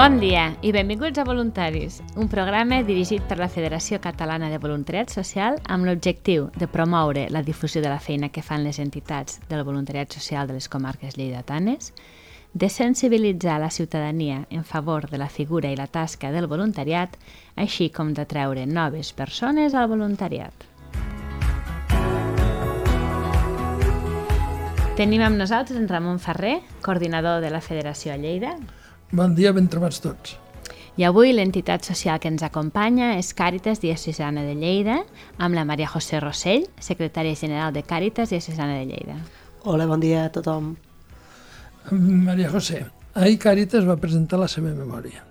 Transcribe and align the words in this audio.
Bon 0.00 0.14
dia 0.16 0.54
i 0.64 0.70
benvinguts 0.72 1.20
a 1.20 1.26
Voluntaris, 1.28 1.98
un 2.16 2.30
programa 2.32 2.78
dirigit 2.88 3.26
per 3.28 3.36
la 3.36 3.50
Federació 3.52 3.98
Catalana 4.00 4.46
de 4.48 4.56
Voluntariat 4.56 5.12
Social 5.12 5.58
amb 5.68 5.84
l'objectiu 5.84 6.46
de 6.56 6.68
promoure 6.72 7.26
la 7.28 7.42
difusió 7.44 7.82
de 7.84 7.90
la 7.92 7.98
feina 8.00 8.30
que 8.32 8.40
fan 8.40 8.64
les 8.64 8.78
entitats 8.80 9.42
del 9.50 9.60
voluntariat 9.60 10.08
social 10.16 10.48
de 10.48 10.56
les 10.56 10.70
comarques 10.72 11.18
lleidatanes, 11.18 11.92
de 12.54 12.70
sensibilitzar 12.72 13.58
la 13.60 13.68
ciutadania 13.68 14.46
en 14.48 14.64
favor 14.64 15.10
de 15.10 15.20
la 15.20 15.28
figura 15.28 15.68
i 15.68 15.76
la 15.76 15.86
tasca 15.86 16.32
del 16.32 16.48
voluntariat, 16.48 17.20
així 17.54 17.92
com 17.92 18.16
de 18.16 18.24
treure 18.24 18.64
noves 18.64 19.12
persones 19.12 19.76
al 19.76 19.92
voluntariat. 19.92 20.64
Tenim 24.96 25.28
amb 25.28 25.36
nosaltres 25.36 25.76
en 25.76 25.92
Ramon 25.92 26.18
Ferrer, 26.18 26.62
coordinador 26.80 27.44
de 27.44 27.52
la 27.52 27.60
Federació 27.60 28.16
a 28.16 28.16
Lleida, 28.16 28.56
Bon 29.10 29.32
dia, 29.34 29.50
ben 29.50 29.66
trobats 29.66 29.98
tots. 29.98 30.36
i 30.94 31.02
avui 31.02 31.32
l'entitat 31.32 31.82
social 31.82 32.18
que 32.20 32.28
ens 32.30 32.42
acompanya 32.46 33.14
és 33.16 33.30
Càritas 33.34 33.80
Diocesana 33.82 34.42
de 34.44 34.52
Lleida, 34.54 35.00
amb 35.38 35.56
la 35.56 35.64
Maria 35.64 35.88
José 35.90 36.20
Rossell, 36.20 36.66
secretària 36.78 37.34
general 37.34 37.72
de 37.72 37.82
Càritas 37.82 38.30
Diocesana 38.30 38.76
de 38.78 38.84
Lleida. 38.90 39.16
Hola, 39.64 39.88
bon 39.90 39.98
dia 39.98 40.26
a 40.26 40.30
tothom. 40.30 40.76
Maria 41.90 42.52
José, 42.52 42.84
ahir 43.14 43.40
Càritas 43.42 43.88
va 43.88 43.96
presentar 43.98 44.38
la 44.38 44.48
seva 44.48 44.70
memòria. 44.76 45.24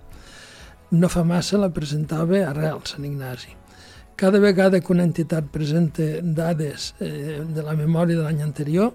No 0.90 1.08
fa 1.08 1.24
massa 1.24 1.56
la 1.56 1.70
presentava 1.72 2.42
a 2.44 2.52
Real, 2.52 2.82
Sant 2.84 3.06
Ignasi. 3.08 3.54
Cada 4.16 4.42
vegada 4.44 4.82
que 4.84 4.92
una 4.92 5.06
entitat 5.08 5.48
presenta 5.48 6.18
dades 6.20 6.94
eh, 7.00 7.40
de 7.48 7.62
la 7.64 7.78
memòria 7.78 8.18
de 8.18 8.26
l'any 8.26 8.42
anterior, 8.44 8.92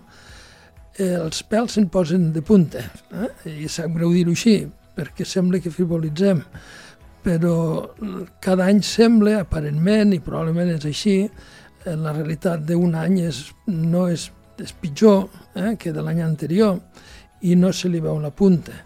els 0.99 1.43
pèls 1.43 1.75
se'n 1.75 1.89
posen 1.91 2.31
de 2.33 2.41
punta. 2.45 2.85
Eh? 3.11 3.29
I 3.65 3.69
sap 3.71 3.91
greu 3.95 4.13
dir-ho 4.15 4.31
així, 4.35 4.61
perquè 4.95 5.27
sembla 5.27 5.59
que 5.59 5.73
frivolitzem, 5.73 6.41
però 7.25 7.57
cada 8.43 8.69
any 8.69 8.81
sembla, 8.85 9.41
aparentment, 9.41 10.13
i 10.15 10.21
probablement 10.23 10.71
és 10.75 10.85
així, 10.87 11.17
eh, 11.25 11.95
la 11.95 12.13
realitat 12.13 12.63
d'un 12.67 12.95
any 12.95 13.19
és, 13.25 13.41
no 13.67 14.07
és, 14.11 14.29
és 14.61 14.73
pitjor 14.79 15.25
eh, 15.55 15.75
que 15.79 15.91
de 15.91 16.03
l'any 16.05 16.21
anterior 16.23 16.79
i 17.41 17.55
no 17.59 17.73
se 17.73 17.89
li 17.89 17.99
veu 17.99 18.19
la 18.21 18.31
punta. 18.31 18.77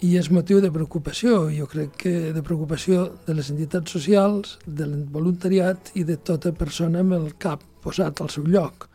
I 0.00 0.14
és 0.16 0.30
motiu 0.32 0.62
de 0.64 0.70
preocupació, 0.72 1.50
jo 1.52 1.66
crec 1.68 1.96
que 2.00 2.12
de 2.32 2.42
preocupació 2.42 3.04
de 3.26 3.36
les 3.36 3.50
entitats 3.52 3.92
socials, 3.92 4.56
del 4.64 5.04
voluntariat 5.12 5.92
i 6.00 6.06
de 6.08 6.16
tota 6.16 6.54
persona 6.56 7.04
amb 7.04 7.18
el 7.18 7.34
cap 7.38 7.62
posat 7.84 8.22
al 8.24 8.32
seu 8.32 8.48
lloc. 8.48 8.88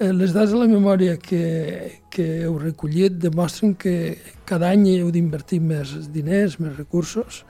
Eh, 0.00 0.12
Les 0.14 0.32
dades 0.32 0.54
de 0.54 0.56
la 0.56 0.66
memòria 0.68 1.18
que, 1.20 2.00
que 2.08 2.24
heu 2.46 2.54
recollit 2.56 3.18
demostren 3.20 3.74
que 3.76 4.16
cada 4.48 4.70
any 4.72 4.86
heu 4.94 5.10
d'invertir 5.12 5.58
més 5.60 5.92
diners, 6.14 6.56
més 6.56 6.72
recursos, 6.78 7.42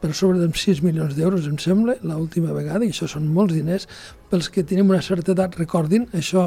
per 0.00 0.14
sobre 0.16 0.40
de 0.40 0.48
6 0.48 0.80
milions 0.86 1.12
d'euros, 1.18 1.44
em 1.50 1.58
sembla, 1.60 1.98
l'última 2.00 2.54
vegada, 2.56 2.86
i 2.86 2.94
això 2.94 3.10
són 3.12 3.28
molts 3.28 3.58
diners. 3.58 3.84
Pels 4.32 4.48
que 4.48 4.64
tenim 4.64 4.88
una 4.88 5.02
certa 5.04 5.34
edat, 5.36 5.60
recordin, 5.60 6.08
això 6.16 6.46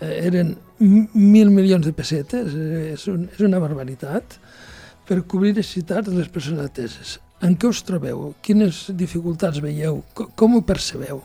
eh, 0.00 0.18
eren 0.32 0.56
mil 0.80 1.54
milions 1.54 1.86
de 1.86 1.94
pessetes, 1.94 2.58
eh, 2.58 2.90
és, 2.96 3.06
un, 3.06 3.28
és 3.30 3.46
una 3.46 3.62
barbaritat, 3.62 4.40
per 5.06 5.22
cobrir 5.30 5.54
necessitats 5.54 6.10
de 6.10 6.18
les 6.18 6.26
persones 6.26 6.66
ateses. 6.66 7.20
En 7.46 7.54
què 7.54 7.70
us 7.70 7.86
trobeu? 7.86 8.32
Quines 8.42 8.88
dificultats 8.98 9.62
veieu? 9.62 10.02
Com, 10.18 10.34
com 10.34 10.58
ho 10.58 10.66
percebeu? 10.66 11.22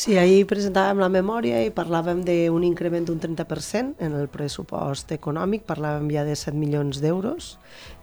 Sí, 0.00 0.14
ahir 0.16 0.46
presentàvem 0.48 0.96
la 1.02 1.10
memòria 1.12 1.58
i 1.60 1.72
parlàvem 1.76 2.22
d'un 2.24 2.62
increment 2.64 3.04
d'un 3.04 3.18
30% 3.20 3.98
en 4.06 4.14
el 4.16 4.30
pressupost 4.32 5.12
econòmic, 5.12 5.66
parlàvem 5.68 6.06
ja 6.14 6.22
de 6.24 6.32
7 6.40 6.56
milions 6.56 7.02
d'euros, 7.02 7.50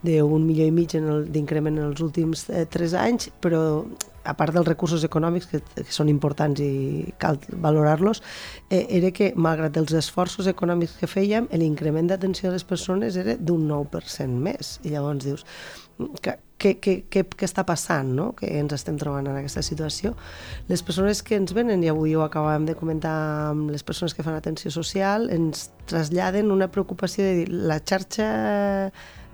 d'un 0.05 0.45
milió 0.45 0.67
i 0.69 0.75
mig 0.75 0.93
d'increment 0.93 1.79
en 1.79 1.87
els 1.87 2.03
últims 2.05 2.45
eh, 2.51 2.67
3 2.69 2.93
anys, 3.01 3.31
però 3.41 3.63
a 4.29 4.35
part 4.37 4.53
dels 4.53 4.69
recursos 4.69 5.01
econòmics, 5.09 5.49
que, 5.49 5.63
que 5.79 5.89
són 5.89 6.13
importants 6.13 6.61
i 6.61 7.15
cal 7.17 7.41
valorar-los, 7.65 8.21
eh, 8.69 8.85
era 8.99 9.09
que, 9.09 9.31
malgrat 9.33 9.81
els 9.81 9.97
esforços 9.97 10.45
econòmics 10.53 10.99
que 11.01 11.09
fèiem, 11.09 11.49
l'increment 11.57 12.13
d'atenció 12.13 12.51
a 12.51 12.59
les 12.59 12.67
persones 12.67 13.17
era 13.17 13.39
d'un 13.41 13.65
9% 13.73 14.37
més. 14.37 14.77
I 14.85 14.93
llavors 14.93 15.25
dius, 15.25 15.49
que, 16.21 16.37
què, 16.57 16.73
què, 16.81 16.93
què, 17.11 17.23
què 17.37 17.45
està 17.45 17.63
passant, 17.67 18.09
no? 18.17 18.31
que 18.37 18.49
ens 18.59 18.73
estem 18.73 18.97
trobant 18.99 19.27
en 19.29 19.37
aquesta 19.37 19.61
situació. 19.65 20.13
Les 20.71 20.83
persones 20.85 21.21
que 21.25 21.37
ens 21.37 21.53
venen, 21.57 21.83
i 21.85 21.91
avui 21.91 22.15
ho 22.17 22.23
acabàvem 22.25 22.65
de 22.69 22.75
comentar 22.77 23.13
amb 23.51 23.71
les 23.73 23.85
persones 23.85 24.15
que 24.17 24.25
fan 24.25 24.37
atenció 24.37 24.71
social, 24.73 25.29
ens 25.33 25.69
traslladen 25.89 26.51
una 26.51 26.69
preocupació 26.73 27.25
de 27.27 27.35
dir 27.41 27.51
la 27.51 27.79
xarxa 27.79 28.29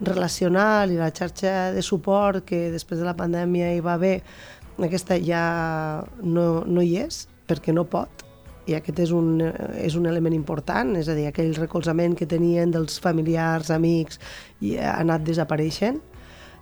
relacional 0.04 0.92
i 0.92 1.00
la 1.00 1.14
xarxa 1.16 1.72
de 1.74 1.82
suport 1.86 2.44
que 2.48 2.68
després 2.74 3.00
de 3.00 3.08
la 3.08 3.16
pandèmia 3.18 3.72
hi 3.74 3.82
va 3.84 3.96
haver, 3.96 4.18
aquesta 4.82 5.20
ja 5.22 5.46
no, 6.22 6.64
no 6.68 6.84
hi 6.84 6.98
és, 7.06 7.24
perquè 7.48 7.74
no 7.76 7.86
pot, 7.88 8.24
i 8.68 8.78
aquest 8.78 9.02
és 9.04 9.12
un, 9.16 9.42
és 9.80 9.96
un 10.00 10.08
element 10.08 10.36
important, 10.36 10.94
és 10.96 11.10
a 11.12 11.16
dir, 11.18 11.28
aquell 11.28 11.52
recolzament 11.58 12.16
que 12.20 12.28
tenien 12.30 12.72
dels 12.72 13.00
familiars, 13.04 13.72
amics, 13.76 14.22
i 14.64 14.78
ha 14.80 14.96
anat 15.02 15.26
desapareixent. 15.28 16.00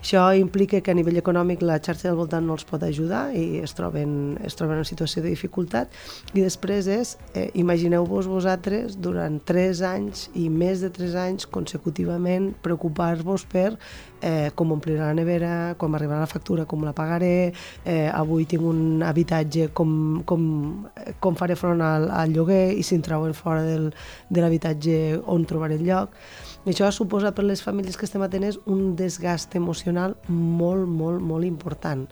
Això 0.01 0.23
implica 0.34 0.79
que 0.81 0.89
a 0.89 0.97
nivell 0.97 1.19
econòmic 1.22 1.62
la 1.62 1.78
xarxa 1.78 2.07
del 2.07 2.17
voltant 2.17 2.47
no 2.47 2.56
els 2.57 2.66
pot 2.66 2.81
ajudar 2.81 3.35
i 3.38 3.62
es 3.62 3.75
troben, 3.78 4.34
es 4.41 4.57
troben 4.57 4.81
en 4.81 4.88
situació 4.89 5.22
de 5.22 5.29
dificultat. 5.29 5.94
I 6.34 6.41
després 6.41 6.89
és, 6.89 7.17
eh, 7.38 7.51
imagineu-vos 7.53 8.25
vosaltres 8.25 8.97
durant 8.97 9.38
3 9.45 9.81
anys 9.85 10.29
i 10.34 10.50
més 10.50 10.81
de 10.81 10.90
3 10.90 11.13
anys 11.16 11.45
consecutivament 11.45 12.56
preocupar-vos 12.66 13.45
per 13.45 13.78
eh, 14.22 14.50
com 14.56 14.72
omplir 14.73 14.97
la 14.97 15.13
nevera, 15.13 15.75
com 15.78 15.94
arribarà 15.94 16.22
la 16.25 16.29
factura, 16.29 16.66
com 16.66 16.84
la 16.84 16.94
pagaré, 16.97 17.53
eh, 17.85 18.09
avui 18.09 18.45
tinc 18.45 18.66
un 18.66 19.03
habitatge, 19.06 19.69
com, 19.73 20.23
com, 20.25 20.88
com 21.19 21.38
faré 21.38 21.56
front 21.56 21.81
al, 21.81 22.09
al 22.09 22.34
lloguer 22.34 22.72
i 22.73 22.84
si 22.84 22.97
em 22.97 23.06
trauen 23.06 23.34
fora 23.38 23.61
del, 23.66 23.91
de 24.29 24.41
l'habitatge 24.41 24.97
on 25.25 25.45
trobaré 25.45 25.78
el 25.78 25.85
lloc. 25.85 26.17
I 26.66 26.69
això 26.69 26.91
suposat 26.94 27.34
per 27.34 27.45
les 27.45 27.61
famílies 27.66 27.97
que 27.97 28.06
estem 28.06 28.22
atenents 28.22 28.59
un 28.69 28.95
desgast 28.95 29.56
emocional 29.57 29.91
molt, 30.28 30.88
molt, 30.88 31.22
molt 31.22 31.46
important. 31.47 32.07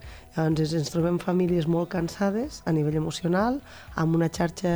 Llavors 0.47 0.73
ens 0.77 0.91
trobem 0.93 1.17
famílies 1.17 1.65
molt 1.67 1.89
cansades 1.89 2.59
a 2.69 2.71
nivell 2.75 2.99
emocional, 2.99 3.55
amb 3.97 4.15
una 4.15 4.27
xarxa 4.29 4.71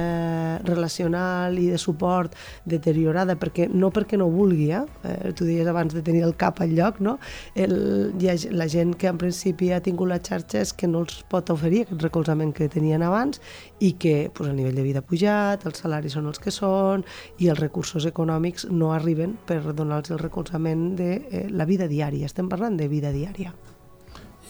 relacional 0.65 1.57
i 1.61 1.67
de 1.69 1.77
suport 1.77 2.33
deteriorada, 2.65 3.35
perquè 3.39 3.67
no 3.69 3.91
perquè 3.93 4.17
no 4.17 4.29
vulgui, 4.33 4.71
eh? 4.73 4.81
eh 5.03 5.33
tu 5.37 5.45
deies 5.45 5.67
abans 5.69 5.93
de 5.93 6.01
tenir 6.01 6.23
el 6.25 6.33
cap 6.35 6.61
al 6.61 6.73
lloc, 6.73 6.99
no? 6.99 7.17
El, 7.55 8.13
ha, 8.25 8.35
la 8.51 8.67
gent 8.67 8.95
que 8.97 9.11
en 9.11 9.19
principi 9.21 9.71
ha 9.71 9.81
tingut 9.85 10.09
la 10.09 10.17
xarxa 10.17 10.63
és 10.63 10.73
que 10.73 10.89
no 10.89 11.03
els 11.05 11.21
pot 11.29 11.51
oferir 11.53 11.83
aquest 11.85 12.01
recolzament 12.01 12.53
que 12.57 12.69
tenien 12.71 13.05
abans 13.05 13.41
i 13.79 13.93
que 13.93 14.31
pues, 14.33 14.49
el 14.49 14.57
nivell 14.57 14.79
de 14.79 14.87
vida 14.87 15.03
ha 15.03 15.07
pujat, 15.07 15.67
els 15.69 15.83
salaris 15.85 16.17
són 16.17 16.31
els 16.31 16.41
que 16.41 16.51
són 16.51 17.05
i 17.37 17.51
els 17.53 17.61
recursos 17.61 18.07
econòmics 18.09 18.67
no 18.71 18.93
arriben 18.97 19.37
per 19.45 19.61
donar-los 19.69 20.15
el 20.15 20.23
recolzament 20.23 20.95
de 20.97 21.13
eh, 21.29 21.45
la 21.51 21.69
vida 21.69 21.87
diària. 21.87 22.25
Estem 22.25 22.49
parlant 22.49 22.79
de 22.79 22.89
vida 22.89 23.13
diària. 23.13 23.53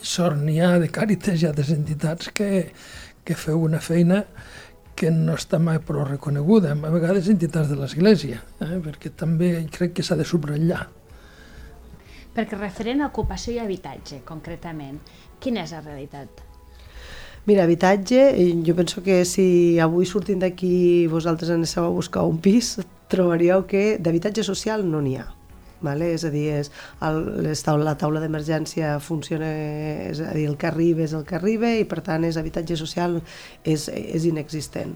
Sort 0.04 0.38
n'hi 0.44 0.60
ha 0.62 0.76
de 0.82 0.92
Càritas 0.92 1.42
i 1.42 1.48
altres 1.48 1.72
entitats 1.74 2.30
que, 2.36 2.50
que 3.24 3.38
feu 3.40 3.64
una 3.64 3.80
feina 3.82 4.24
que 4.94 5.10
no 5.10 5.38
està 5.40 5.58
mai 5.58 5.80
prou 5.82 6.06
reconeguda, 6.06 6.76
a 6.76 6.92
vegades 6.94 7.30
entitats 7.32 7.72
de 7.72 7.80
l'Església, 7.80 8.44
eh? 8.62 8.78
perquè 8.84 9.10
també 9.18 9.56
crec 9.74 9.96
que 9.98 10.06
s'ha 10.06 10.20
de 10.20 10.28
subratllar. 10.28 10.84
Perquè 12.34 12.58
referent 12.60 13.02
a 13.02 13.10
ocupació 13.10 13.56
i 13.56 13.62
habitatge, 13.62 14.22
concretament, 14.28 15.00
quina 15.42 15.66
és 15.66 15.74
la 15.74 15.82
realitat? 15.86 16.44
Mira, 17.46 17.66
habitatge, 17.66 18.22
eh, 18.40 18.54
jo 18.66 18.76
penso 18.76 19.04
que 19.04 19.24
si 19.26 19.80
avui 19.80 20.06
sortint 20.08 20.40
d'aquí 20.40 21.08
vosaltres 21.12 21.52
aneu 21.52 21.86
a 21.86 21.90
buscar 21.90 22.24
un 22.24 22.38
pis, 22.40 22.78
trobaríeu 23.14 23.66
que 23.68 23.98
d'habitatge 24.00 24.46
social 24.46 24.86
no 24.88 25.02
n'hi 25.02 25.18
ha. 25.18 25.28
Vale? 25.84 26.14
És 26.16 26.24
a 26.24 26.32
dir, 26.32 26.46
és 26.62 26.72
el, 27.04 27.18
les 27.44 27.64
taula, 27.66 27.90
la 27.92 27.98
taula 28.00 28.22
d'emergència 28.24 28.96
funciona, 29.04 29.50
és 30.10 30.22
a 30.24 30.32
dir, 30.32 30.48
el 30.48 30.56
que 30.58 30.70
arriba 30.72 31.04
és 31.04 31.16
el 31.18 31.26
que 31.28 31.36
arriba 31.40 31.74
i 31.76 31.84
per 31.90 32.00
tant 32.06 32.24
és 32.24 32.40
habitatge 32.40 32.78
social 32.80 33.20
és, 33.64 33.90
és 33.92 34.30
inexistent. 34.30 34.96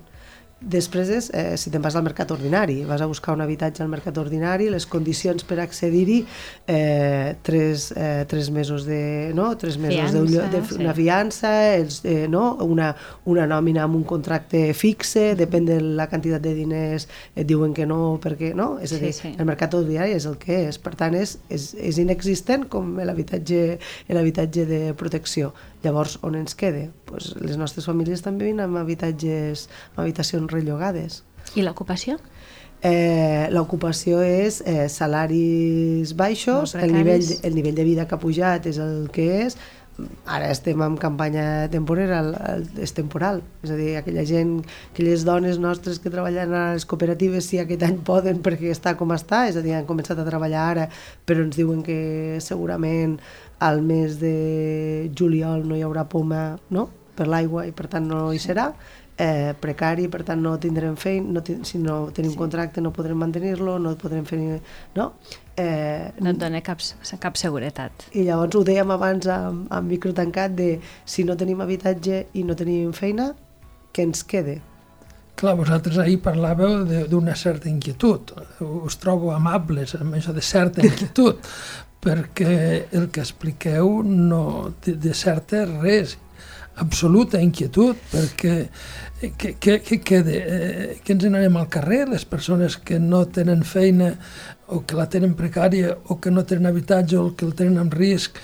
Després 0.60 1.10
és, 1.14 1.30
eh, 1.38 1.56
si 1.56 1.70
te'n 1.70 1.84
vas 1.86 1.94
al 1.96 2.02
mercat 2.02 2.32
ordinari, 2.34 2.80
vas 2.84 3.02
a 3.02 3.06
buscar 3.06 3.36
un 3.36 3.42
habitatge 3.42 3.84
al 3.84 3.90
mercat 3.90 4.18
ordinari, 4.18 4.72
les 4.74 4.88
condicions 4.90 5.44
per 5.46 5.60
accedir-hi, 5.62 6.26
eh, 6.66 7.36
tres, 7.44 7.92
eh, 7.96 8.26
tres 8.28 8.50
mesos 8.50 8.84
de, 8.84 9.32
no? 9.36 9.56
tres 9.56 9.78
mesos 9.78 10.10
Fiança, 10.12 10.50
de, 10.50 10.58
de, 10.58 10.66
sí. 10.66 10.80
una 10.82 10.96
fiança, 10.96 11.76
els, 11.76 12.02
eh, 12.06 12.26
no? 12.28 12.56
una, 12.66 12.96
una 13.26 13.46
nòmina 13.46 13.84
amb 13.86 14.00
un 14.00 14.04
contracte 14.04 14.74
fixe, 14.74 15.36
depèn 15.38 15.70
de 15.70 15.80
la 15.80 16.10
quantitat 16.10 16.42
de 16.42 16.56
diners, 16.58 17.08
et 17.36 17.46
diuen 17.46 17.72
que 17.78 17.86
no, 17.86 18.18
perquè 18.18 18.56
no? 18.58 18.80
És 18.82 18.94
a 18.94 18.98
Sí, 18.98 19.04
dir, 19.06 19.14
sí. 19.14 19.36
el 19.38 19.46
mercat 19.46 19.78
ordinari 19.78 20.18
és 20.18 20.26
el 20.26 20.40
que 20.42 20.64
és, 20.72 20.82
per 20.82 20.96
tant 20.98 21.14
és, 21.14 21.38
és, 21.54 21.76
és 21.78 22.02
inexistent 22.02 22.66
com 22.66 22.98
l'habitatge 22.98 24.66
de 24.66 24.82
protecció. 24.98 25.54
Llavors, 25.84 26.18
on 26.26 26.36
ens 26.40 26.56
queda? 26.58 26.88
Pues 27.06 27.34
les 27.38 27.58
nostres 27.60 27.86
famílies 27.86 28.24
també 28.26 28.48
viuen 28.50 28.64
amb 28.64 28.80
habitatges, 28.82 29.68
amb 29.94 30.06
habitacions 30.06 30.52
rellogades. 30.52 31.22
I 31.56 31.64
l'ocupació? 31.64 32.18
Eh, 32.86 33.48
L'ocupació 33.50 34.20
és 34.22 34.62
eh, 34.66 34.86
salaris 34.90 36.14
baixos, 36.18 36.76
el 36.78 36.94
nivell, 36.94 37.26
el 37.42 37.56
nivell 37.58 37.74
de 37.74 37.86
vida 37.88 38.06
que 38.06 38.14
ha 38.14 38.22
pujat 38.22 38.68
és 38.70 38.78
el 38.78 39.08
que 39.14 39.26
és, 39.48 39.58
ara 40.30 40.52
estem 40.54 40.82
en 40.86 40.98
campanya 41.02 41.68
temporal, 41.74 42.36
és 42.78 42.94
temporal, 42.94 43.42
és 43.66 43.72
a 43.74 43.78
dir, 43.80 43.96
aquella 43.98 44.26
gent, 44.30 44.60
aquelles 44.92 45.26
dones 45.26 45.58
nostres 45.58 45.98
que 46.04 46.12
treballen 46.14 46.54
a 46.54 46.64
les 46.76 46.86
cooperatives 46.86 47.50
si 47.50 47.58
aquest 47.62 47.86
any 47.88 47.98
poden 48.06 48.44
perquè 48.46 48.70
està 48.74 48.94
com 49.00 49.14
està, 49.16 49.48
és 49.50 49.58
a 49.58 49.66
dir, 49.66 49.74
han 49.78 49.90
començat 49.90 50.22
a 50.22 50.28
treballar 50.28 50.68
ara, 50.76 50.88
però 51.26 51.42
ens 51.48 51.58
diuen 51.58 51.82
que 51.86 52.38
segurament 52.46 53.18
al 53.60 53.82
mes 53.82 54.20
de 54.22 55.10
juliol 55.18 55.66
no 55.68 55.76
hi 55.76 55.84
haurà 55.86 56.06
poma 56.10 56.58
no? 56.70 56.88
per 57.18 57.28
l'aigua 57.28 57.66
i 57.66 57.74
per 57.74 57.88
tant 57.90 58.06
no 58.06 58.28
hi 58.34 58.40
serà, 58.40 58.68
eh, 59.18 59.56
precari, 59.60 60.08
per 60.08 60.22
tant 60.24 60.40
no 60.42 60.54
tindrem 60.62 60.96
feina, 60.96 61.32
no 61.34 61.42
ten, 61.42 61.64
si 61.66 61.82
no 61.82 62.12
tenim 62.14 62.36
sí. 62.36 62.38
contracte 62.38 62.84
no 62.86 62.94
podrem 62.94 63.18
mantenir-lo, 63.18 63.80
no 63.82 63.96
podrem 63.98 64.26
fer... 64.30 64.40
No? 64.96 65.10
Eh, 65.58 66.14
no 66.22 66.30
et 66.30 66.38
dona 66.38 66.62
cap, 66.62 66.84
cap 67.20 67.42
seguretat. 67.42 68.08
I 68.14 68.28
llavors 68.30 68.56
ho 68.56 68.64
dèiem 68.68 68.94
abans 68.94 69.26
amb, 69.34 69.66
amb 69.74 69.90
micro 69.90 70.14
tancat 70.14 70.54
de 70.58 70.76
si 71.06 71.26
no 71.26 71.36
tenim 71.36 71.66
habitatge 71.66 72.28
i 72.38 72.46
no 72.46 72.56
tenim 72.56 72.94
feina, 72.94 73.32
què 73.90 74.06
ens 74.06 74.22
quede? 74.30 74.60
Clar, 75.38 75.54
vosaltres 75.58 76.00
ahir 76.02 76.18
parlàveu 76.26 77.06
d'una 77.10 77.36
certa 77.38 77.70
inquietud. 77.70 78.32
Us 78.62 78.98
trobo 79.02 79.30
amables 79.36 79.94
amb 79.98 80.18
això 80.18 80.34
de 80.34 80.42
certa 80.46 80.82
inquietud, 80.86 81.42
perquè 82.04 82.88
el 82.96 83.10
que 83.12 83.24
expliqueu 83.24 84.02
no 84.06 84.74
de, 84.86 84.96
de 84.96 85.14
certa 85.18 85.66
res 85.66 86.18
absoluta 86.78 87.42
inquietud 87.42 87.98
perquè 88.12 88.56
què, 89.18 89.56
què, 89.58 89.80
què 89.82 89.98
queda? 90.06 90.34
Eh, 90.38 90.98
que 91.02 91.16
ens 91.16 91.26
n'anem 91.26 91.56
al 91.58 91.70
carrer, 91.74 92.04
les 92.12 92.26
persones 92.30 92.78
que 92.78 93.00
no 93.02 93.24
tenen 93.34 93.64
feina 93.66 94.12
o 94.70 94.84
que 94.86 94.98
la 94.98 95.08
tenen 95.10 95.34
precària 95.40 95.96
o 96.06 96.20
que 96.22 96.30
no 96.30 96.46
tenen 96.46 96.70
habitatge 96.70 97.18
o 97.18 97.32
que 97.36 97.48
el 97.48 97.56
tenen 97.58 97.82
en 97.82 97.90
risc, 97.92 98.38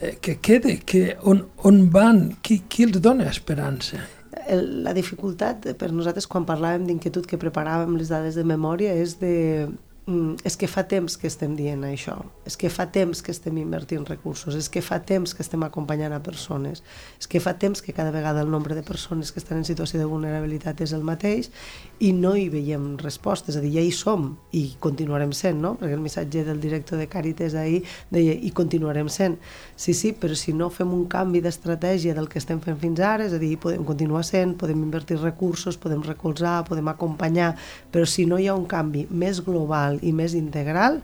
eh, 0.00 0.16
que 0.20 0.38
quede, 0.42 0.80
que 0.82 1.14
on, 1.22 1.44
on 1.62 1.84
van, 1.94 2.24
qui, 2.42 2.64
qui 2.66 2.88
els 2.88 2.98
dona 3.02 3.30
esperança? 3.30 4.02
La 4.46 4.92
dificultat 4.94 5.64
per 5.78 5.92
nosaltres 5.94 6.26
quan 6.30 6.46
parlàvem 6.46 6.86
d'inquietud 6.86 7.26
que 7.26 7.38
preparàvem 7.38 7.96
les 7.98 8.10
dades 8.10 8.36
de 8.38 8.44
memòria 8.46 8.94
és 8.98 9.16
de 9.22 9.68
mm, 10.06 10.46
és 10.46 10.56
que 10.56 10.68
fa 10.70 10.86
temps 10.88 11.16
que 11.18 11.26
estem 11.26 11.56
dient 11.58 11.82
això, 11.86 12.16
és 12.46 12.56
que 12.56 12.70
fa 12.70 12.86
temps 12.94 13.22
que 13.22 13.32
estem 13.34 13.58
invertint 13.58 14.06
recursos, 14.06 14.54
és 14.54 14.68
que 14.70 14.82
fa 14.82 15.00
temps 15.04 15.34
que 15.34 15.42
estem 15.42 15.62
acompanyant 15.66 16.14
a 16.14 16.22
persones, 16.22 16.82
és 17.20 17.26
que 17.26 17.42
fa 17.42 17.56
temps 17.58 17.82
que 17.82 17.92
cada 17.92 18.14
vegada 18.14 18.42
el 18.42 18.50
nombre 18.50 18.74
de 18.74 18.84
persones 18.86 19.32
que 19.32 19.42
estan 19.42 19.58
en 19.58 19.66
situació 19.68 19.98
de 20.00 20.06
vulnerabilitat 20.06 20.80
és 20.86 20.94
el 20.94 21.02
mateix 21.06 21.50
i 21.98 22.12
no 22.12 22.36
hi 22.36 22.48
veiem 22.52 22.94
respostes, 23.02 23.56
és 23.56 23.60
a 23.60 23.64
dir, 23.64 23.74
ja 23.78 23.84
hi 23.84 23.92
som 23.94 24.30
i 24.52 24.76
continuarem 24.80 25.32
sent, 25.36 25.60
no? 25.60 25.74
Perquè 25.80 25.98
el 25.98 26.04
missatge 26.04 26.44
del 26.46 26.60
director 26.60 27.00
de 27.00 27.08
Càritas 27.10 27.56
ahir 27.58 27.82
deia 28.12 28.34
i 28.36 28.52
continuarem 28.54 29.08
sent. 29.12 29.38
Sí, 29.76 29.94
sí, 29.94 30.12
però 30.12 30.36
si 30.38 30.52
no 30.52 30.70
fem 30.70 30.92
un 30.94 31.06
canvi 31.10 31.42
d'estratègia 31.44 32.14
del 32.14 32.28
que 32.28 32.38
estem 32.38 32.60
fent 32.62 32.78
fins 32.80 33.00
ara, 33.00 33.26
és 33.26 33.34
a 33.34 33.40
dir, 33.42 33.56
podem 33.60 33.84
continuar 33.84 34.24
sent, 34.28 34.54
podem 34.60 34.82
invertir 34.84 35.18
recursos, 35.18 35.78
podem 35.80 36.02
recolzar, 36.04 36.62
podem 36.68 36.88
acompanyar, 36.92 37.54
però 37.92 38.06
si 38.06 38.26
no 38.28 38.38
hi 38.38 38.48
ha 38.48 38.54
un 38.54 38.66
canvi 38.68 39.06
més 39.10 39.40
global 39.44 39.95
i 40.02 40.12
més 40.16 40.34
integral, 40.38 41.00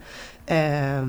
eh, 0.47 1.03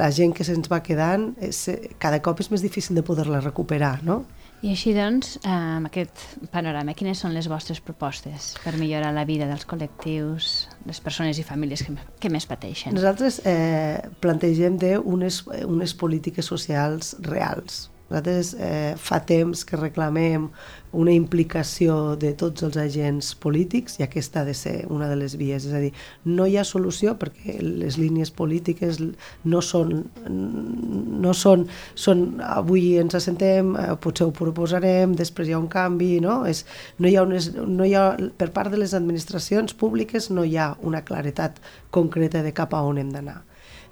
la 0.00 0.10
gent 0.10 0.34
que 0.36 0.46
se'ns 0.46 0.70
va 0.72 0.82
quedant 0.82 1.32
és, 1.44 1.66
cada 2.02 2.22
cop 2.24 2.40
és 2.40 2.50
més 2.50 2.64
difícil 2.64 2.96
de 2.96 3.04
poder-la 3.06 3.42
recuperar, 3.44 4.00
no? 4.06 4.24
I 4.64 4.70
així 4.72 4.94
doncs, 4.96 5.34
eh, 5.44 5.50
amb 5.52 5.90
aquest 5.90 6.22
panorama, 6.50 6.94
quines 6.96 7.20
són 7.20 7.34
les 7.36 7.46
vostres 7.50 7.82
propostes 7.84 8.54
per 8.64 8.72
millorar 8.80 9.12
la 9.14 9.26
vida 9.28 9.46
dels 9.46 9.66
col·lectius, 9.68 10.54
les 10.88 11.00
persones 11.04 11.38
i 11.38 11.44
famílies 11.44 11.84
que, 11.84 11.92
que 12.18 12.30
més 12.32 12.48
pateixen? 12.48 12.96
Nosaltres 12.96 13.42
eh, 13.44 14.00
plantegem 14.24 14.78
de 14.80 14.96
unes, 14.98 15.42
unes 15.68 15.92
polítiques 15.94 16.48
socials 16.48 17.14
reals, 17.28 17.90
nosaltres 18.08 18.54
eh, 18.58 18.94
fa 18.96 19.18
temps 19.26 19.64
que 19.66 19.78
reclamem 19.78 20.48
una 20.96 21.12
implicació 21.12 22.16
de 22.16 22.30
tots 22.38 22.64
els 22.64 22.76
agents 22.80 23.32
polítics 23.42 23.98
i 23.98 24.04
aquesta 24.06 24.40
ha 24.40 24.46
de 24.46 24.54
ser 24.54 24.86
una 24.92 25.08
de 25.10 25.16
les 25.18 25.34
vies. 25.36 25.66
És 25.66 25.74
a 25.74 25.80
dir, 25.82 25.90
no 26.24 26.46
hi 26.46 26.56
ha 26.56 26.64
solució 26.64 27.16
perquè 27.20 27.58
les 27.60 27.98
línies 28.00 28.30
polítiques 28.30 29.00
no 29.44 29.62
són... 29.62 30.06
No 31.16 31.32
són, 31.34 31.64
són 31.98 32.40
avui 32.44 32.94
ens 33.00 33.16
assentem, 33.18 33.74
eh, 33.80 33.88
potser 34.00 34.28
ho 34.28 34.34
proposarem, 34.36 35.16
després 35.18 35.48
hi 35.48 35.56
ha 35.56 35.60
un 35.60 35.68
canvi, 35.72 36.20
no? 36.22 36.38
És, 36.46 36.64
no 37.02 37.10
hi 37.10 37.16
ha 37.16 37.26
unes, 37.26 37.50
no 37.56 37.88
hi 37.88 37.96
ha, 37.98 38.06
per 38.38 38.52
part 38.54 38.70
de 38.72 38.80
les 38.80 38.94
administracions 38.94 39.74
públiques 39.74 40.30
no 40.30 40.46
hi 40.46 40.56
ha 40.60 40.70
una 40.86 41.02
claretat 41.04 41.58
concreta 41.90 42.44
de 42.46 42.54
cap 42.56 42.76
a 42.76 42.84
on 42.86 43.02
hem 43.02 43.12
d'anar 43.12 43.40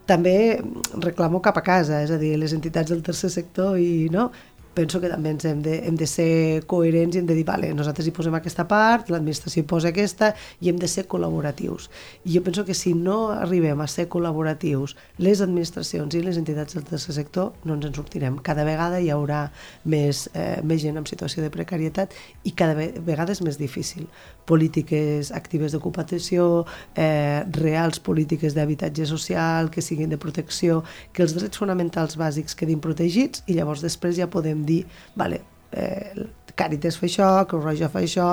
també 0.06 0.60
reclamo 1.02 1.40
cap 1.44 1.58
a 1.58 1.64
casa, 1.64 2.02
és 2.04 2.12
a 2.12 2.18
dir, 2.20 2.34
les 2.40 2.52
entitats 2.56 2.92
del 2.92 3.02
tercer 3.04 3.30
sector 3.32 3.78
i 3.80 4.08
no, 4.12 4.28
penso 4.74 5.00
que 5.00 5.08
també 5.08 5.30
ens 5.34 5.44
hem 5.46 5.62
de, 5.62 5.78
hem 5.86 5.96
de 5.96 6.06
ser 6.10 6.64
coherents 6.70 7.14
i 7.14 7.20
hem 7.20 7.28
de 7.28 7.36
dir, 7.38 7.44
vale, 7.46 7.70
nosaltres 7.76 8.08
hi 8.08 8.14
posem 8.14 8.34
aquesta 8.34 8.66
part, 8.68 9.10
l'administració 9.12 9.62
hi 9.62 9.68
posa 9.70 9.92
aquesta, 9.92 10.32
i 10.60 10.70
hem 10.70 10.80
de 10.80 10.90
ser 10.90 11.06
col·laboratius. 11.10 11.88
I 12.24 12.34
jo 12.34 12.42
penso 12.44 12.64
que 12.66 12.74
si 12.74 12.94
no 12.98 13.30
arribem 13.32 13.80
a 13.80 13.88
ser 13.90 14.08
col·laboratius, 14.12 14.96
les 15.22 15.42
administracions 15.44 16.14
i 16.18 16.22
les 16.24 16.38
entitats 16.40 16.74
del 16.74 16.86
tercer 16.88 17.14
sector, 17.14 17.52
no 17.64 17.78
ens 17.78 17.86
en 17.88 17.94
sortirem. 17.94 18.40
Cada 18.42 18.66
vegada 18.66 19.00
hi 19.00 19.12
haurà 19.14 19.46
més, 19.84 20.28
eh, 20.34 20.60
més 20.64 20.82
gent 20.82 20.98
en 20.98 21.06
situació 21.06 21.44
de 21.44 21.52
precarietat 21.54 22.14
i 22.44 22.52
cada 22.52 22.74
vegada 22.74 23.32
és 23.32 23.42
més 23.42 23.58
difícil. 23.60 24.08
Polítiques 24.44 25.30
actives 25.32 25.72
d'ocupació, 25.72 26.66
eh, 26.96 27.44
reals 27.54 28.00
polítiques 28.00 28.54
d'habitatge 28.54 29.06
social, 29.06 29.70
que 29.70 29.82
siguin 29.82 30.10
de 30.10 30.18
protecció, 30.18 30.82
que 31.12 31.22
els 31.22 31.34
drets 31.34 31.56
fonamentals 31.56 32.16
bàsics 32.16 32.54
quedin 32.54 32.80
protegits 32.80 33.42
i 33.46 33.54
llavors 33.54 33.80
després 33.80 34.16
ja 34.16 34.26
podem 34.26 34.63
dir, 34.66 34.84
vale, 35.16 35.40
eh, 35.72 36.26
Càritas 36.54 36.94
fa 37.00 37.08
això, 37.08 37.28
Creu 37.50 37.62
Roja 37.64 37.88
fa 37.90 37.98
això, 38.04 38.28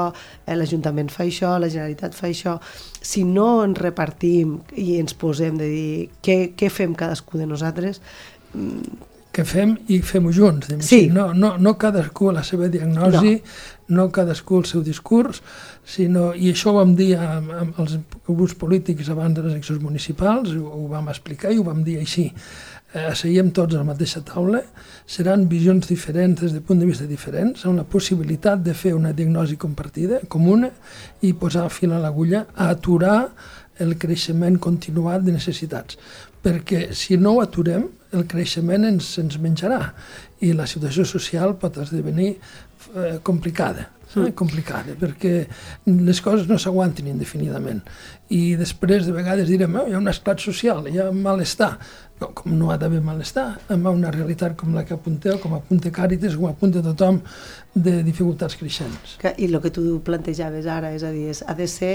eh, 0.45 0.53
l'Ajuntament 0.55 1.09
fa 1.09 1.23
això, 1.25 1.55
la 1.57 1.69
Generalitat 1.73 2.13
fa 2.13 2.27
això. 2.27 2.59
Si 3.01 3.23
no 3.25 3.63
ens 3.63 3.79
repartim 3.81 4.59
i 4.77 4.99
ens 4.99 5.15
posem 5.17 5.57
de 5.57 5.69
dir 5.71 6.09
què, 6.21 6.53
què 6.55 6.69
fem 6.69 6.93
cadascú 6.93 7.41
de 7.41 7.47
nosaltres, 7.49 7.99
mm, 8.53 9.09
que 9.31 9.45
fem 9.47 9.77
i 9.87 10.01
fem-ho 10.03 10.31
junts. 10.35 10.67
Sí. 10.83 11.05
No, 11.07 11.33
no, 11.33 11.55
no 11.57 11.77
cadascú 11.79 12.29
a 12.29 12.33
la 12.33 12.43
seva 12.43 12.67
diagnosi, 12.67 13.37
no. 13.87 14.03
no 14.03 14.09
cadascú 14.11 14.59
el 14.59 14.65
seu 14.67 14.83
discurs, 14.83 15.39
sinó, 15.87 16.33
i 16.35 16.51
això 16.51 16.73
ho 16.73 16.81
vam 16.81 16.91
dir 16.99 17.13
amb, 17.15 17.53
amb 17.55 17.79
els 17.79 17.95
grups 18.27 18.57
polítics 18.59 19.09
abans 19.09 19.37
de 19.37 19.45
les 19.45 19.55
eleccions 19.55 19.79
municipals, 19.81 20.51
ho, 20.51 20.67
ho 20.67 20.89
vam 20.91 21.07
explicar 21.09 21.53
i 21.55 21.61
ho 21.61 21.63
vam 21.63 21.79
dir 21.87 21.97
així 22.03 22.27
eh, 22.93 23.11
seiem 23.15 23.51
tots 23.55 23.75
a 23.75 23.81
la 23.81 23.87
mateixa 23.87 24.21
taula, 24.25 24.61
seran 25.07 25.47
visions 25.51 25.87
diferents 25.87 26.41
des 26.41 26.55
de 26.55 26.61
punt 26.65 26.79
de 26.79 26.87
vista 26.89 27.07
diferents, 27.09 27.65
amb 27.65 27.79
la 27.79 27.87
possibilitat 27.87 28.63
de 28.63 28.75
fer 28.77 28.93
una 28.97 29.13
diagnosi 29.13 29.57
compartida, 29.61 30.21
comuna, 30.27 30.71
i 31.21 31.33
posar 31.33 31.69
fil 31.69 31.93
a 31.95 32.01
l'agulla 32.01 32.45
a 32.55 32.69
aturar 32.75 33.17
el 33.81 33.95
creixement 33.97 34.59
continuat 34.61 35.23
de 35.25 35.33
necessitats. 35.37 35.97
Perquè 36.41 36.89
si 36.97 37.17
no 37.17 37.35
ho 37.35 37.41
aturem, 37.41 37.87
el 38.11 38.27
creixement 38.27 38.85
ens, 38.89 39.13
ens 39.21 39.39
menjarà 39.39 39.81
i 40.41 40.51
la 40.57 40.67
situació 40.67 41.05
social 41.07 41.55
pot 41.61 41.77
esdevenir 41.79 42.33
eh, 42.35 43.17
complicada 43.23 43.87
eh, 44.15 44.31
complicada, 44.35 44.95
perquè 44.99 45.45
les 45.87 46.21
coses 46.23 46.49
no 46.49 46.57
s'aguanten 46.59 47.07
indefinidament. 47.11 47.81
I 48.31 48.55
després, 48.59 49.03
de 49.07 49.15
vegades, 49.15 49.49
direm, 49.51 49.75
oh, 49.75 49.87
hi 49.89 49.95
ha 49.95 49.99
un 49.99 50.11
esclat 50.11 50.39
social, 50.39 50.85
hi 50.87 51.01
ha 51.01 51.09
malestar 51.11 51.75
no, 52.21 52.29
com 52.37 52.53
no 52.57 52.69
ha 52.71 52.77
d'haver 52.77 53.01
malestar 53.03 53.47
amb 53.73 53.89
una 53.91 54.11
realitat 54.13 54.53
com 54.59 54.75
la 54.77 54.85
que 54.85 54.93
apunteu, 54.93 55.39
com 55.41 55.55
apunta 55.57 55.91
Càritas, 55.93 56.37
com 56.37 56.47
apunta 56.49 56.83
tothom, 56.85 57.19
de 57.73 58.01
dificultats 58.03 58.57
creixents. 58.59 59.15
Que, 59.21 59.31
I 59.39 59.47
el 59.47 59.55
que 59.63 59.71
tu 59.71 59.81
plantejaves 60.03 60.65
ara, 60.67 60.89
és 60.91 61.05
a 61.07 61.11
dir, 61.13 61.29
és, 61.31 61.39
ha 61.47 61.55
de 61.55 61.67
ser 61.71 61.91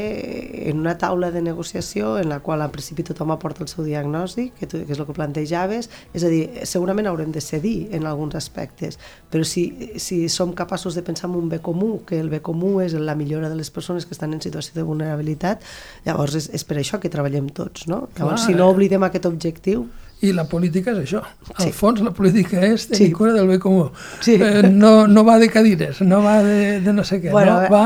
en 0.71 0.81
una 0.81 0.95
taula 0.97 1.29
de 1.35 1.43
negociació 1.45 2.15
en 2.17 2.31
la 2.31 2.39
qual 2.41 2.65
al 2.65 2.73
principi 2.73 3.05
tothom 3.05 3.35
aporta 3.35 3.63
el 3.65 3.69
seu 3.69 3.85
diagnòstic, 3.85 4.55
que, 4.57 4.69
tu, 4.71 4.81
que 4.89 4.97
és 4.97 5.03
el 5.03 5.09
que 5.09 5.17
plantejaves, 5.17 5.91
és 6.17 6.25
a 6.25 6.33
dir, 6.33 6.43
segurament 6.65 7.11
haurem 7.11 7.35
de 7.35 7.45
cedir 7.45 7.91
en 7.97 8.09
alguns 8.09 8.39
aspectes, 8.41 8.97
però 9.31 9.45
si, 9.45 9.67
si 10.01 10.23
som 10.33 10.55
capaços 10.57 10.97
de 10.97 11.05
pensar 11.05 11.29
en 11.29 11.37
un 11.43 11.53
bé 11.53 11.61
comú, 11.61 12.01
que 12.09 12.19
el 12.19 12.33
bé 12.33 12.41
comú 12.41 12.79
és 12.81 12.97
la 12.97 13.15
millora 13.15 13.53
de 13.53 13.61
les 13.61 13.71
persones 13.71 14.09
que 14.09 14.17
estan 14.17 14.33
en 14.33 14.41
situació 14.41 14.81
de 14.81 14.87
vulnerabilitat, 14.89 15.61
llavors 16.09 16.26
és, 16.35 16.49
és 16.57 16.65
per 16.67 16.81
això 16.81 16.99
que 17.03 17.13
treballem 17.13 17.49
tots, 17.55 17.87
no? 17.87 18.09
Llavors, 18.17 18.43
Clar, 18.43 18.43
si 18.47 18.59
no 18.59 18.71
oblidem 18.73 19.07
aquest 19.07 19.29
objectiu, 19.31 19.87
i 20.25 20.31
la 20.33 20.47
política 20.49 20.95
és 20.95 21.03
això. 21.03 21.19
Al 21.53 21.67
sí. 21.67 21.73
fons, 21.77 22.01
la 22.01 22.11
política 22.17 22.63
és 22.65 22.87
tenir 22.89 23.11
sí. 23.11 23.15
cura 23.15 23.35
del 23.35 23.51
bé 23.51 23.59
comú. 23.61 23.83
Sí. 24.25 24.39
Eh, 24.41 24.63
no, 24.65 25.05
no 25.11 25.25
va 25.27 25.35
de 25.43 25.51
cadires, 25.53 26.01
no 26.01 26.23
va 26.25 26.39
de, 26.45 26.79
de 26.81 26.95
no 26.97 27.05
sé 27.05 27.19
què. 27.21 27.29
Bueno, 27.35 27.59
no, 27.61 27.69
va, 27.69 27.83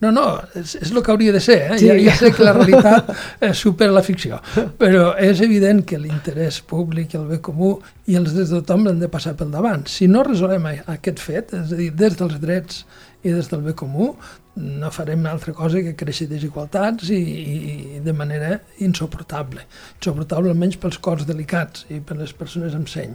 no, 0.00 0.12
no, 0.14 0.24
és, 0.56 0.72
és 0.80 0.92
el 0.94 1.02
que 1.04 1.12
hauria 1.12 1.34
de 1.36 1.42
ser. 1.44 1.58
Eh? 1.66 1.78
Sí. 1.82 1.90
Ja, 1.90 1.98
ja 2.00 2.14
sé 2.16 2.30
que 2.32 2.46
la 2.46 2.54
realitat 2.56 3.12
eh, 3.44 3.52
supera 3.52 3.92
la 3.92 4.04
ficció, 4.06 4.40
però 4.80 5.10
és 5.20 5.42
evident 5.44 5.84
que 5.84 6.00
l'interès 6.00 6.62
públic 6.64 7.12
el 7.18 7.28
bé 7.28 7.42
comú 7.44 7.74
i 8.08 8.16
els 8.16 8.32
drets 8.32 8.54
de 8.54 8.62
tothom 8.62 8.88
han 8.88 9.04
de 9.04 9.12
passar 9.12 9.36
pel 9.36 9.52
davant. 9.52 9.84
Si 9.92 10.08
no 10.08 10.24
resolem 10.24 10.70
aquest 10.72 11.20
fet, 11.20 11.52
és 11.60 11.76
a 11.76 11.80
dir, 11.82 11.92
des 11.92 12.16
dels 12.16 12.40
drets 12.40 12.86
i 13.20 13.36
des 13.36 13.52
del 13.52 13.60
bé 13.68 13.76
comú, 13.76 14.14
no 14.56 14.90
farem 14.90 15.26
altra 15.28 15.52
cosa 15.52 15.82
que 15.84 15.92
créixer 16.00 16.26
desigualtats 16.30 17.10
i, 17.12 17.20
i 17.20 18.00
de 18.04 18.14
manera 18.16 18.54
insuportable. 18.84 19.66
Insuportable 19.98 20.52
almenys 20.52 20.78
pels 20.80 20.98
cors 21.04 21.26
delicats 21.28 21.84
i 21.92 22.00
per 22.00 22.16
les 22.16 22.32
persones 22.32 22.74
amb 22.74 22.88
seny. 22.88 23.12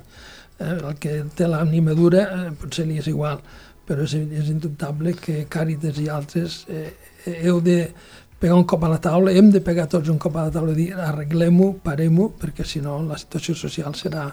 Eh, 0.61 0.77
el 0.77 0.97
que 1.01 1.17
té 1.35 1.49
l'ànima 1.49 1.97
dura 1.97 2.27
eh, 2.27 2.47
potser 2.61 2.85
li 2.87 2.99
és 3.01 3.09
igual, 3.09 3.41
però 3.87 4.05
és, 4.05 4.13
és 4.13 4.51
indubtable 4.53 5.15
que 5.17 5.45
Càritas 5.49 5.97
i 6.01 6.09
altres 6.13 6.61
eh, 6.69 6.91
heu 7.41 7.61
de 7.65 7.79
pegar 8.41 8.55
un 8.57 8.63
cop 8.65 8.83
a 8.83 8.89
la 8.89 8.97
taula, 8.97 9.29
hem 9.37 9.51
de 9.53 9.59
pegar 9.61 9.83
tots 9.85 10.09
un 10.09 10.17
cop 10.17 10.33
a 10.35 10.47
la 10.47 10.53
taula 10.53 10.73
i 10.73 10.77
dir 10.79 10.87
arreglem-ho, 10.97 11.67
parem-ho, 11.85 12.31
perquè 12.41 12.65
si 12.65 12.81
no 12.81 12.95
la 13.05 13.19
situació 13.21 13.53
social 13.59 13.93
serà 13.99 14.23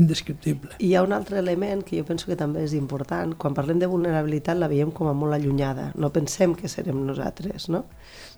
indescriptible. 0.00 0.78
I 0.78 0.88
hi 0.88 0.94
ha 0.96 1.02
un 1.04 1.12
altre 1.12 1.42
element 1.42 1.84
que 1.84 1.98
jo 2.00 2.06
penso 2.08 2.30
que 2.30 2.38
també 2.40 2.64
és 2.64 2.72
important. 2.78 3.36
Quan 3.36 3.58
parlem 3.58 3.82
de 3.82 3.90
vulnerabilitat 3.92 4.56
la 4.56 4.70
veiem 4.72 4.94
com 4.96 5.12
a 5.12 5.14
molt 5.16 5.36
allunyada. 5.36 5.90
No 6.00 6.08
pensem 6.14 6.56
que 6.56 6.72
serem 6.72 7.04
nosaltres, 7.04 7.68
no? 7.68 7.84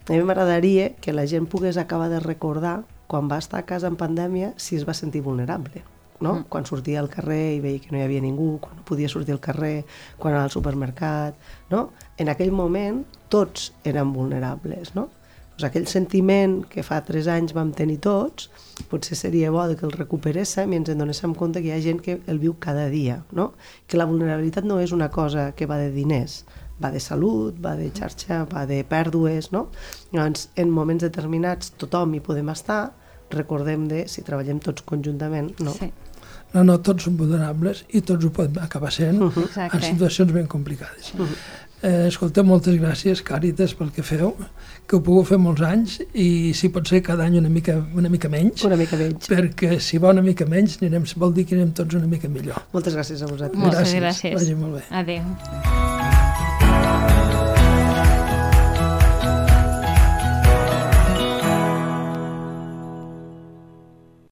A 0.09 0.11
mi 0.11 0.27
m'agradaria 0.27 0.91
que 0.99 1.15
la 1.15 1.29
gent 1.31 1.47
pogués 1.47 1.79
acabar 1.79 2.11
de 2.11 2.19
recordar 2.19 2.81
quan 3.07 3.31
va 3.31 3.39
estar 3.39 3.63
a 3.63 3.69
casa 3.69 3.87
en 3.87 4.01
pandèmia 4.01 4.57
si 4.57 4.75
es 4.75 4.89
va 4.89 4.99
sentir 4.99 5.23
vulnerable 5.23 5.87
no? 6.23 6.35
Mm. 6.35 6.45
Quan 6.49 6.69
sortia 6.69 7.01
al 7.03 7.11
carrer 7.13 7.57
i 7.57 7.63
veia 7.65 7.83
que 7.83 7.91
no 7.93 7.99
hi 8.01 8.07
havia 8.07 8.23
ningú, 8.25 8.55
quan 8.63 8.79
no 8.79 8.87
podia 8.89 9.11
sortir 9.13 9.35
al 9.35 9.43
carrer, 9.45 9.83
quan 10.19 10.33
anava 10.33 10.49
al 10.49 10.55
supermercat, 10.55 11.37
no? 11.73 11.91
En 12.17 12.31
aquell 12.33 12.55
moment 12.55 13.03
tots 13.33 13.73
eren 13.85 14.15
vulnerables, 14.15 14.95
no? 14.95 15.11
Pues 15.53 15.67
aquell 15.69 15.85
sentiment 15.87 16.63
que 16.71 16.83
fa 16.87 17.03
tres 17.05 17.27
anys 17.29 17.53
vam 17.53 17.75
tenir 17.77 17.99
tots, 18.03 18.49
potser 18.89 19.19
seria 19.19 19.51
bo 19.53 19.67
que 19.77 19.85
el 19.85 19.93
recuperéssim 19.93 20.73
i 20.73 20.79
ens 20.81 20.89
en 20.89 21.03
donéssim 21.03 21.35
compte 21.37 21.61
que 21.61 21.69
hi 21.69 21.75
ha 21.77 21.83
gent 21.85 22.01
que 22.01 22.21
el 22.27 22.41
viu 22.41 22.57
cada 22.59 22.89
dia, 22.89 23.21
no? 23.33 23.53
Que 23.87 24.01
la 24.01 24.09
vulnerabilitat 24.09 24.65
no 24.65 24.81
és 24.81 24.97
una 24.97 25.11
cosa 25.11 25.51
que 25.53 25.69
va 25.69 25.77
de 25.77 25.91
diners, 25.93 26.45
va 26.83 26.91
de 26.91 27.01
salut, 27.01 27.59
va 27.61 27.77
de 27.77 27.91
xarxa, 27.93 28.47
va 28.49 28.65
de 28.67 28.81
pèrdues, 28.89 29.53
no? 29.53 29.67
Llavors, 30.13 30.49
en 30.57 30.73
moments 30.73 31.05
determinats 31.05 31.75
tothom 31.77 32.17
hi 32.17 32.23
podem 32.25 32.49
estar, 32.49 32.95
recordem 33.33 33.87
de, 33.93 34.07
si 34.09 34.25
treballem 34.25 34.61
tots 34.61 34.85
conjuntament, 34.89 35.53
no? 35.61 35.77
Sí. 35.77 35.93
No, 36.53 36.65
no, 36.69 36.79
tots 36.85 37.07
són 37.09 37.17
vulnerables 37.17 37.85
i 37.97 38.03
tots 38.05 38.27
ho 38.27 38.31
poden 38.35 38.61
acabar 38.63 38.93
sent 38.93 39.21
uh 39.23 39.33
-huh. 39.33 39.69
en 39.73 39.83
situacions 39.83 40.33
ben 40.33 40.47
complicades. 40.47 41.13
Uh 41.15 41.21
-huh. 41.21 41.37
eh, 41.83 42.07
escolta, 42.07 42.43
moltes 42.43 42.75
gràcies, 42.81 43.23
Càritas, 43.25 43.75
pel 43.75 43.91
que 43.91 44.03
feu, 44.03 44.37
que 44.87 44.97
ho 44.97 45.01
pugueu 45.01 45.25
fer 45.25 45.39
molts 45.39 45.61
anys 45.61 46.01
i 46.15 46.53
si 46.55 46.69
pot 46.69 46.89
ser 46.89 47.03
cada 47.03 47.25
any 47.25 47.39
una 47.39 47.49
mica, 47.49 47.87
una 47.95 48.09
mica 48.09 48.29
menys. 48.29 48.65
Una 48.65 48.77
mica 48.77 48.97
menys. 48.97 49.29
Perquè 49.29 49.79
si 49.79 49.99
va 49.99 50.11
una 50.11 50.23
mica 50.23 50.45
menys 50.47 50.79
anirem, 50.81 51.05
vol 51.17 51.33
dir 51.33 51.47
que 51.47 51.55
anem 51.55 51.73
tots 51.73 51.95
una 51.95 52.07
mica 52.07 52.29
millor. 52.29 52.63
Moltes 52.73 52.95
gràcies 52.95 53.23
a 53.23 53.27
vosaltres. 53.27 53.61
Moltes 53.61 53.95
gràcies. 53.95 54.01
gràcies. 54.01 54.35
Vagi 54.35 54.55
molt 54.55 54.75
bé. 54.75 54.83
Adéu. 54.91 55.82